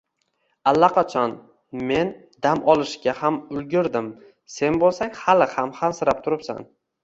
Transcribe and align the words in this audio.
Allaqachon! 0.69 1.35
Men 1.91 2.09
dam 2.47 2.65
olishga 2.75 3.15
ham 3.21 3.39
ulgurdim, 3.59 4.11
sen 4.57 4.83
bo’lsang, 4.87 5.15
hali 5.23 5.53
ham 5.57 5.75
hansirab 5.85 6.29
turibsan 6.29 6.69